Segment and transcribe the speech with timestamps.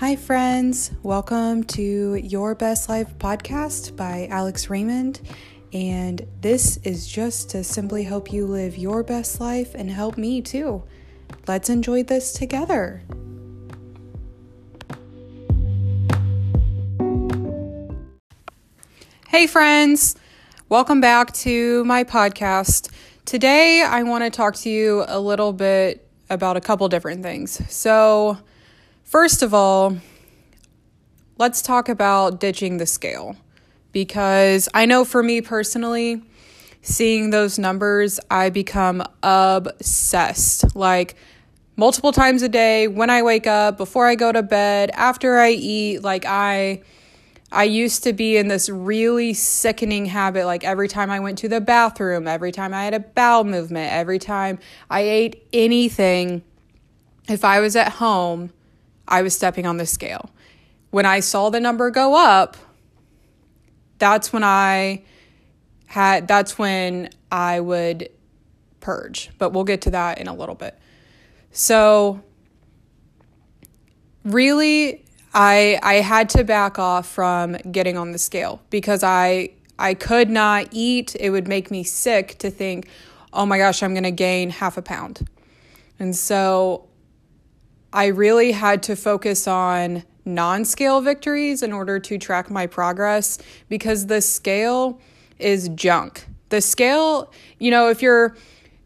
[0.00, 0.90] Hi, friends.
[1.02, 5.22] Welcome to Your Best Life podcast by Alex Raymond.
[5.72, 10.42] And this is just to simply help you live your best life and help me
[10.42, 10.84] too.
[11.46, 13.04] Let's enjoy this together.
[19.28, 20.14] Hey, friends.
[20.68, 22.90] Welcome back to my podcast.
[23.24, 27.62] Today, I want to talk to you a little bit about a couple different things.
[27.74, 28.36] So,
[29.06, 29.96] first of all,
[31.38, 33.36] let's talk about ditching the scale
[33.92, 36.22] because I know for me personally,
[36.82, 40.76] seeing those numbers, I become obsessed.
[40.76, 41.16] Like,
[41.76, 45.50] multiple times a day when I wake up, before I go to bed, after I
[45.50, 46.82] eat, like I
[47.52, 51.48] I used to be in this really sickening habit like every time I went to
[51.48, 54.58] the bathroom, every time I had a bowel movement, every time
[54.90, 56.42] I ate anything,
[57.28, 58.52] if I was at home,
[59.08, 60.30] I was stepping on the scale.
[60.90, 62.56] When I saw the number go up,
[63.98, 65.04] that's when I
[65.86, 68.10] had that's when I would
[68.80, 69.30] purge.
[69.38, 70.78] But we'll get to that in a little bit.
[71.52, 72.22] So
[74.24, 79.94] really I I had to back off from getting on the scale because I I
[79.94, 81.14] could not eat.
[81.18, 82.88] It would make me sick to think,
[83.32, 85.28] "Oh my gosh, I'm going to gain half a pound."
[85.98, 86.88] And so
[87.92, 94.06] I really had to focus on non-scale victories in order to track my progress because
[94.06, 95.00] the scale
[95.38, 96.26] is junk.
[96.48, 98.36] The scale, you know, if you're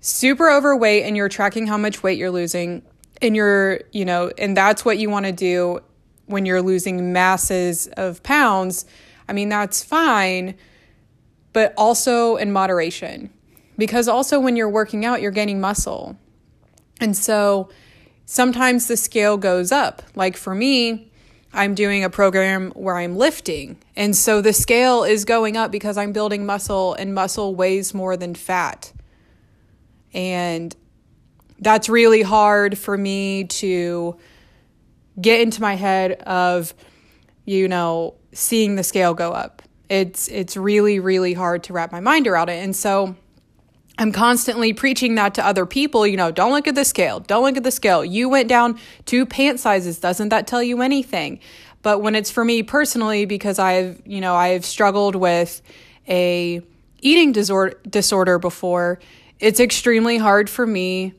[0.00, 2.82] super overweight and you're tracking how much weight you're losing
[3.22, 5.80] and you're, you know, and that's what you want to do
[6.26, 8.84] when you're losing masses of pounds,
[9.28, 10.54] I mean, that's fine,
[11.52, 13.30] but also in moderation.
[13.76, 16.16] Because also when you're working out, you're gaining muscle.
[17.00, 17.70] And so
[18.30, 20.02] sometimes the scale goes up.
[20.14, 21.10] Like for me,
[21.52, 23.76] I'm doing a program where I'm lifting.
[23.96, 28.16] And so the scale is going up because I'm building muscle, and muscle weighs more
[28.16, 28.92] than fat.
[30.14, 30.76] And
[31.58, 34.16] that's really hard for me to
[35.20, 36.72] get into my head of
[37.44, 39.60] you know seeing the scale go up
[39.90, 43.14] it's it's really really hard to wrap my mind around it and so
[44.00, 47.44] i'm constantly preaching that to other people you know don't look at the scale don't
[47.44, 51.38] look at the scale you went down two pant sizes doesn't that tell you anything
[51.82, 55.62] but when it's for me personally because i've you know i've struggled with
[56.08, 56.60] a
[57.00, 58.98] eating disorder before
[59.38, 61.14] it's extremely hard for me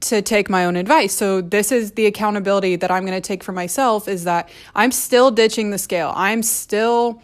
[0.00, 1.14] to take my own advice.
[1.14, 4.92] So this is the accountability that I'm going to take for myself is that I'm
[4.92, 6.12] still ditching the scale.
[6.14, 7.22] I'm still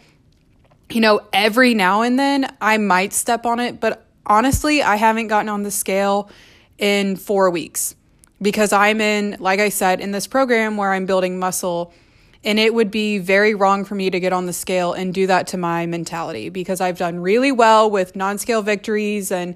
[0.89, 5.27] you know, every now and then I might step on it, but honestly, I haven't
[5.27, 6.29] gotten on the scale
[6.77, 7.95] in 4 weeks
[8.41, 11.93] because I'm in like I said in this program where I'm building muscle
[12.43, 15.27] and it would be very wrong for me to get on the scale and do
[15.27, 19.55] that to my mentality because I've done really well with non-scale victories and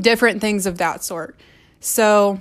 [0.00, 1.38] different things of that sort.
[1.80, 2.40] So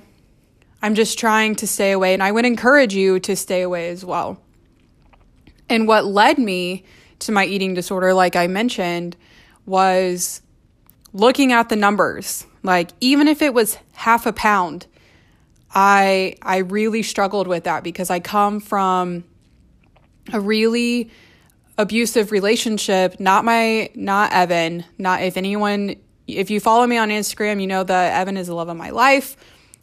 [0.81, 4.05] I'm just trying to stay away, and I would encourage you to stay away as
[4.05, 4.39] well.
[5.67, 6.85] And what led me
[7.19, 9.17] to my eating disorder, like I mentioned,
[9.65, 10.41] was
[11.13, 12.45] looking at the numbers.
[12.63, 14.87] Like, even if it was half a pound,
[15.73, 19.23] I I really struggled with that because I come from
[20.31, 21.09] a really
[21.77, 25.95] abusive relationship not my not evan not if anyone
[26.27, 28.89] if you follow me on Instagram, you know that Evan is the love of my
[28.91, 29.35] life.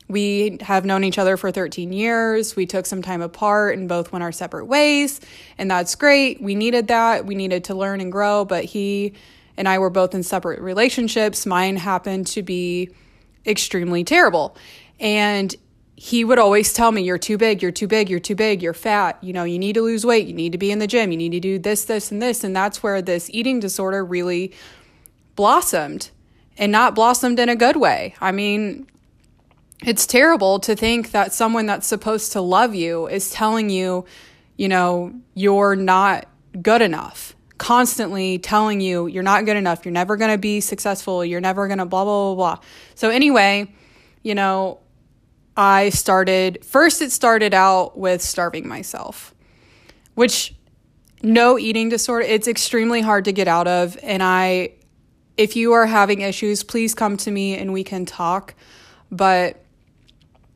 [0.09, 2.57] We have known each other for 13 years.
[2.57, 5.21] We took some time apart and both went our separate ways,
[5.57, 6.43] and that's great.
[6.43, 7.27] We needed that.
[7.27, 9.15] We needed to learn and grow, but he
[9.60, 11.44] and I were both in separate relationships.
[11.44, 12.88] Mine happened to be
[13.47, 14.56] extremely terrible.
[14.98, 15.54] And
[15.97, 18.72] he would always tell me, You're too big, you're too big, you're too big, you're
[18.72, 19.22] fat.
[19.22, 21.19] You know, you need to lose weight, you need to be in the gym, you
[21.19, 22.43] need to do this, this, and this.
[22.43, 24.54] And that's where this eating disorder really
[25.37, 26.09] blossomed
[26.56, 28.15] and not blossomed in a good way.
[28.19, 28.87] I mean,
[29.84, 34.06] it's terrible to think that someone that's supposed to love you is telling you,
[34.56, 36.27] you know, you're not
[36.63, 37.36] good enough.
[37.60, 41.68] Constantly telling you you're not good enough, you're never going to be successful, you're never
[41.68, 42.65] going to blah, blah, blah, blah.
[42.95, 43.71] So, anyway,
[44.22, 44.80] you know,
[45.57, 49.34] I started, first, it started out with starving myself,
[50.15, 50.54] which
[51.22, 53.98] no eating disorder, it's extremely hard to get out of.
[54.03, 54.72] And I
[55.41, 58.54] if you are having issues, please come to me and we can talk.
[59.10, 59.65] But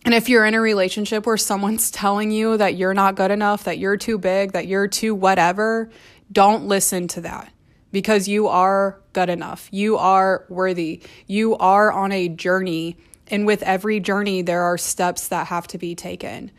[0.05, 3.65] and if you're in a relationship where someone's telling you that you're not good enough,
[3.65, 5.91] that you're too big, that you're too whatever,
[6.35, 7.51] don't listen to that
[7.93, 9.69] because you are good enough.
[9.71, 11.03] You are worthy.
[11.27, 12.99] You are on a journey.
[13.29, 16.51] And with every journey, there are steps that have to be taken.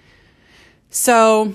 [0.89, 1.53] So,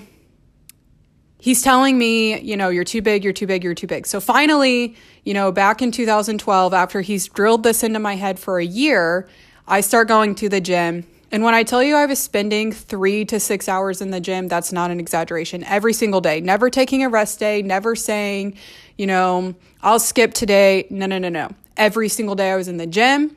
[1.41, 4.05] he's telling me, you know, you're too big, you're too big, you're too big.
[4.05, 4.95] So finally,
[5.25, 9.27] you know, back in 2012, after he's drilled this into my head for a year,
[9.67, 11.05] I start going to the gym.
[11.31, 14.49] And when I tell you I was spending three to six hours in the gym,
[14.49, 15.63] that's not an exaggeration.
[15.63, 18.57] Every single day, never taking a rest day, never saying,
[18.97, 20.87] you know, I'll skip today.
[20.89, 21.49] No, no, no, no.
[21.77, 23.35] Every single day I was in the gym.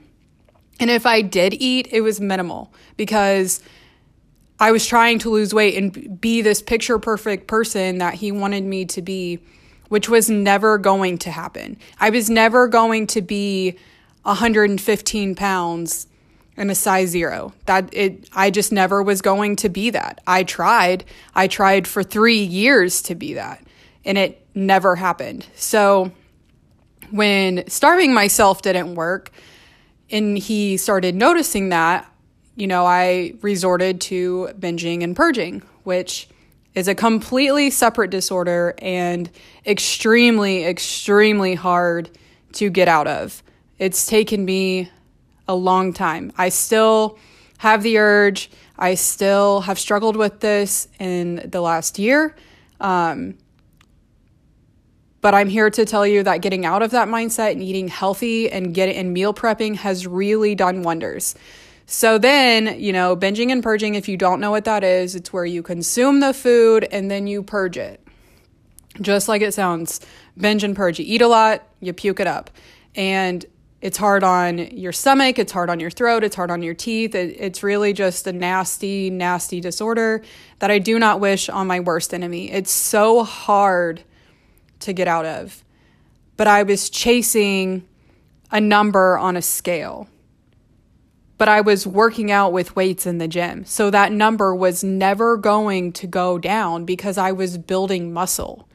[0.81, 3.63] And if I did eat, it was minimal because
[4.59, 8.65] I was trying to lose weight and be this picture perfect person that he wanted
[8.65, 9.39] me to be,
[9.89, 11.77] which was never going to happen.
[12.01, 13.79] I was never going to be
[14.25, 16.09] 115 pounds
[16.57, 17.53] and a size zero.
[17.67, 20.21] That it I just never was going to be that.
[20.27, 21.05] I tried.
[21.35, 23.67] I tried for 3 years to be that
[24.05, 25.47] and it never happened.
[25.57, 26.13] So
[27.11, 29.31] when starving myself didn't work
[30.11, 32.11] and he started noticing that,
[32.57, 36.29] you know, I resorted to binging and purging, which
[36.75, 39.31] is a completely separate disorder and
[39.67, 42.11] extremely, extremely hard
[42.53, 43.43] to get out of.
[43.79, 44.91] It's taken me
[45.49, 46.33] a long time.
[46.37, 47.19] I still
[47.59, 48.51] have the urge.
[48.79, 52.35] I still have struggled with this in the last year.
[52.81, 53.39] Um,
[55.21, 58.51] but I'm here to tell you that getting out of that mindset and eating healthy
[58.51, 61.35] and getting and meal prepping has really done wonders.
[61.87, 65.33] So then, you know, binging and purging, if you don't know what that is, it's
[65.33, 68.07] where you consume the food and then you purge it.
[69.01, 70.01] Just like it sounds,
[70.37, 70.99] binge and purge.
[70.99, 72.51] You eat a lot, you puke it up.
[72.95, 73.45] And
[73.85, 77.15] it's hard on your stomach, it's hard on your throat, it's hard on your teeth.
[77.15, 80.23] It, it's really just a nasty, nasty disorder
[80.61, 82.51] that I do not wish on my worst enemy.
[82.51, 84.03] It's so hard
[84.81, 85.63] to get out of.
[86.39, 87.87] But I was chasing
[88.51, 90.09] a number on a scale
[91.37, 93.65] but I was working out with weights in the gym.
[93.65, 98.69] So that number was never going to go down because I was building muscle.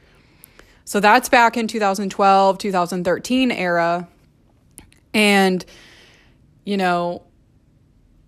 [0.84, 4.06] So that's back in 2012, 2013 era.
[5.14, 5.64] And,
[6.64, 7.22] you know,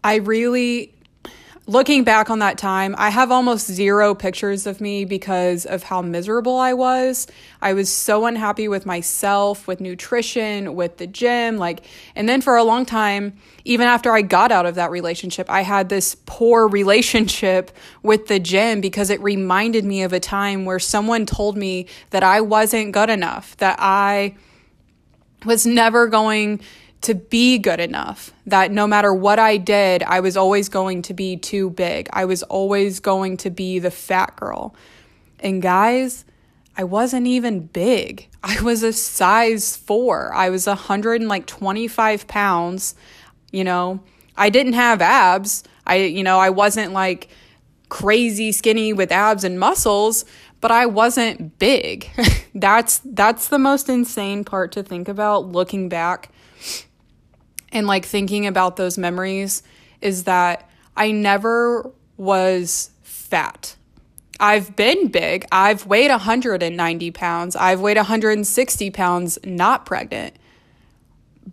[0.02, 0.94] I really
[1.67, 6.02] looking back on that time, I have almost zero pictures of me because of how
[6.02, 7.29] miserable I was.
[7.61, 11.84] I was so unhappy with myself, with nutrition, with the gym, like
[12.17, 13.34] and then for a long time,
[13.64, 17.70] even after I got out of that relationship, I had this poor relationship
[18.02, 22.25] with the gym because it reminded me of a time where someone told me that
[22.25, 24.34] I wasn't good enough, that I
[25.44, 26.61] was never going
[27.03, 31.15] to be good enough that no matter what I did, I was always going to
[31.15, 32.09] be too big.
[32.12, 34.75] I was always going to be the fat girl.
[35.41, 36.25] And guys,
[36.77, 38.29] I wasn't even big.
[38.43, 40.33] I was a size four.
[40.33, 42.94] I was 125 pounds.
[43.50, 44.00] You know,
[44.37, 45.65] I didn't have abs.
[45.87, 47.29] I, you know, I wasn't like
[47.89, 50.25] crazy skinny with abs and muscles,
[50.62, 52.09] but I wasn't big.
[52.55, 56.31] that's that's the most insane part to think about looking back
[57.73, 59.62] and like thinking about those memories
[60.00, 63.76] is that I never was fat.
[64.38, 65.47] I've been big.
[65.50, 67.56] I've weighed 190 pounds.
[67.56, 70.37] I've weighed 160 pounds not pregnant.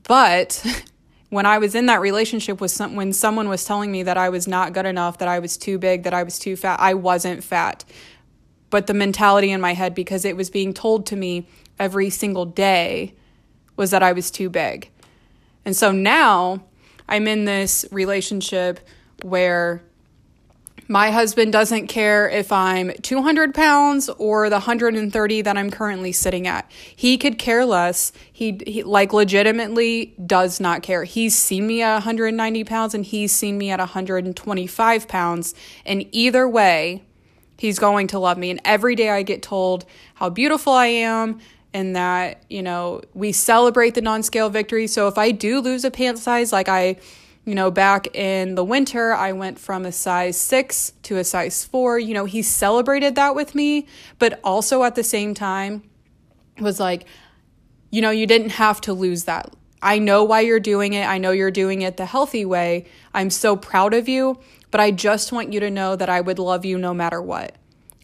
[0.04, 0.64] But
[1.30, 4.30] when I was in that relationship with some, when someone was telling me that I
[4.30, 6.94] was not good enough, that I was too big, that I was too fat, I
[6.94, 7.86] wasn't fat.
[8.70, 11.48] But the mentality in my head, because it was being told to me
[11.80, 13.14] every single day,
[13.76, 14.90] was that I was too big.
[15.66, 16.64] And so now
[17.08, 18.80] I'm in this relationship
[19.24, 19.82] where
[20.92, 26.48] my husband doesn't care if I'm 200 pounds or the 130 that I'm currently sitting
[26.48, 26.70] at.
[26.96, 28.12] He could care less.
[28.34, 31.04] He, he, like legitimately does not care.
[31.04, 35.54] He's seen me at 190 pounds and he's seen me at 125 pounds.
[35.86, 37.04] And either way,
[37.60, 38.50] he's going to love me.
[38.50, 39.86] And every day I get told
[40.16, 41.40] how beautiful I am,
[41.74, 44.88] and that, you know, we celebrate the non scale victory.
[44.88, 46.96] So if I do lose a pant size, like I,
[47.46, 51.64] you know, back in the winter, I went from a size six to a size
[51.64, 52.00] four.
[52.00, 53.88] You know, he celebrated that with me,
[54.18, 55.84] but also at the same time
[56.60, 57.06] was like,
[57.92, 59.54] you know, you didn't have to lose that.
[59.82, 61.08] I know why you're doing it.
[61.08, 62.86] I know you're doing it the healthy way.
[63.14, 64.40] I'm so proud of you,
[64.72, 67.56] but I just want you to know that I would love you no matter what.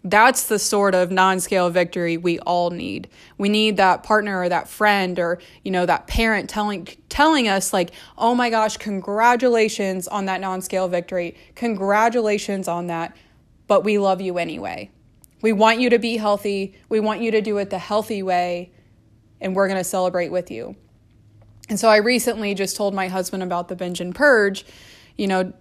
[0.03, 3.09] That's the sort of non-scale victory we all need.
[3.39, 7.73] We need that partner or that friend or, you know, that parent telling telling us
[7.73, 11.35] like, "Oh my gosh, congratulations on that non-scale victory.
[11.55, 13.17] Congratulations on that,
[13.65, 14.91] but we love you anyway.
[15.41, 16.75] We want you to be healthy.
[16.87, 18.71] We want you to do it the healthy way,
[19.41, 20.75] and we're going to celebrate with you."
[21.69, 24.65] And so I recently just told my husband about the binge and purge,
[25.17, 25.53] you know,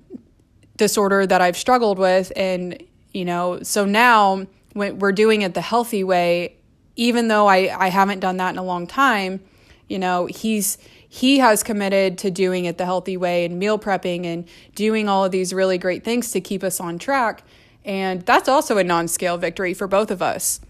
[0.76, 2.82] disorder that I've struggled with and
[3.12, 6.56] you know, so now when we're doing it the healthy way,
[6.96, 9.40] even though I, I haven't done that in a long time,
[9.88, 10.76] you know, he's
[11.08, 15.24] he has committed to doing it the healthy way and meal prepping and doing all
[15.24, 17.44] of these really great things to keep us on track.
[17.84, 20.60] And that's also a non scale victory for both of us.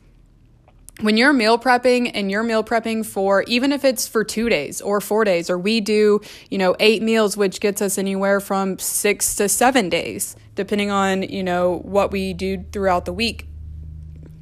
[1.00, 4.80] When you're meal prepping and you're meal prepping for even if it's for two days
[4.80, 6.20] or four days, or we do,
[6.50, 11.22] you know, eight meals, which gets us anywhere from six to seven days, depending on,
[11.24, 13.48] you know, what we do throughout the week.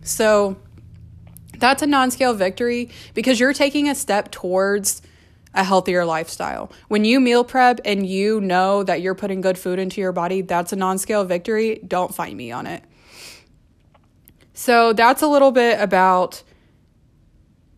[0.02, 0.56] So
[1.56, 5.00] that's a non scale victory because you're taking a step towards
[5.54, 6.71] a healthier lifestyle.
[6.88, 10.42] When you meal prep and you know that you're putting good food into your body,
[10.42, 11.80] that's a non scale victory.
[11.87, 12.82] Don't fight me on it.
[14.54, 16.42] So that's a little bit about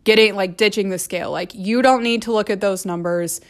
[0.03, 1.31] getting like ditching the scale.
[1.31, 3.41] Like you don't need to look at those numbers.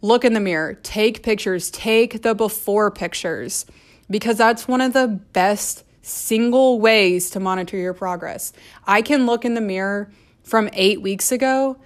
[0.00, 3.66] Look in the mirror, take pictures, take the before pictures
[4.10, 8.52] because that's one of the best single ways to monitor your progress.
[8.86, 10.10] I can look in the mirror
[10.42, 11.76] from eight weeks ago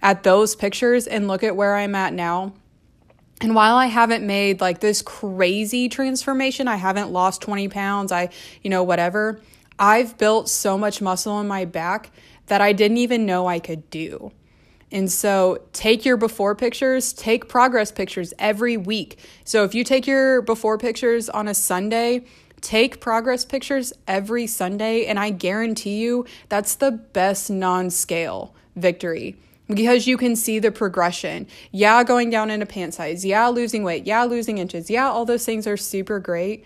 [0.00, 2.54] at those pictures and look at where I'm at now.
[3.40, 8.30] And while I haven't made like this crazy transformation, I haven't lost 20 pounds, I,
[8.62, 9.40] you know, whatever,
[9.78, 12.10] I've built so much muscle in my back
[12.46, 14.32] that I didn't even know I could do.
[14.92, 19.18] And so take your before pictures, take progress pictures every week.
[19.44, 22.24] So if you take your before pictures on a Sunday,
[22.60, 29.36] take progress pictures every Sunday, and I guarantee you that's the best non scale victory
[29.68, 31.46] because you can see the progression.
[31.72, 33.24] Yeah, going down in a pant size.
[33.24, 34.06] Yeah, losing weight.
[34.06, 34.90] Yeah, losing inches.
[34.90, 36.64] Yeah, all those things are super great.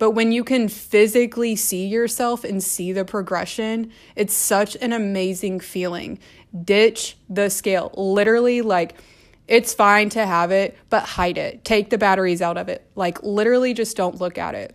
[0.00, 5.60] But when you can physically see yourself and see the progression, it's such an amazing
[5.60, 6.18] feeling.
[6.64, 7.92] Ditch the scale.
[7.94, 8.94] Literally, like,
[9.46, 11.66] it's fine to have it, but hide it.
[11.66, 12.90] Take the batteries out of it.
[12.94, 14.74] Like, literally, just don't look at it.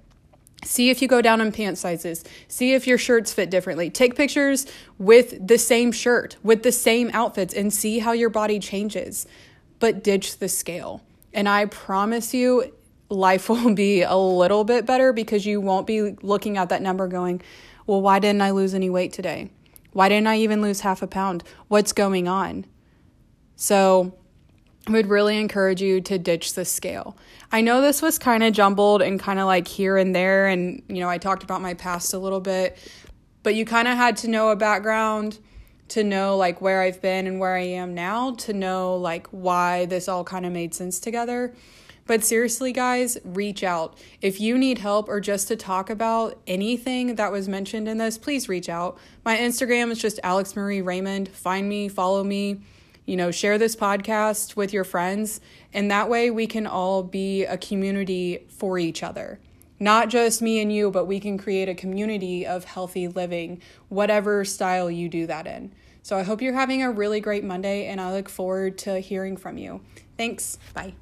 [0.64, 2.24] See if you go down in pant sizes.
[2.48, 3.90] See if your shirts fit differently.
[3.90, 4.68] Take pictures
[5.00, 9.26] with the same shirt, with the same outfits, and see how your body changes.
[9.80, 11.02] But ditch the scale.
[11.34, 12.72] And I promise you,
[13.10, 17.08] life will be a little bit better because you won't be looking at that number
[17.08, 17.42] going,
[17.88, 19.50] well, why didn't I lose any weight today?
[19.94, 21.44] Why didn't I even lose half a pound?
[21.68, 22.66] What's going on?
[23.56, 24.14] So,
[24.88, 27.18] I would really encourage you to ditch the scale.
[27.52, 30.84] I know this was kind of jumbled and kind of like here and there, and
[30.88, 32.78] you know, I talked about my past a little bit,
[33.42, 35.40] but you kind of had to know a background
[35.88, 39.86] to know like where I've been and where I am now, to know like why
[39.86, 41.56] this all kind of made sense together.
[42.08, 43.98] But seriously, guys, reach out.
[44.22, 48.18] If you need help or just to talk about anything that was mentioned in this,
[48.18, 48.98] please reach out.
[49.24, 51.30] My Instagram is just Alex Marie Raymond.
[51.30, 52.62] Find me, follow me
[53.06, 55.40] you know, share this podcast with your friends.
[55.74, 59.40] And that way we can all be a community for each other.
[59.80, 64.46] Not just me and you, but we can create a community of healthy living, whatever
[64.46, 65.74] style you do that in.
[66.02, 69.38] So I hope you're having a really great Monday, and I look forward to hearing
[69.38, 69.82] from you.
[70.18, 70.58] Thanks.
[70.74, 70.94] Bye.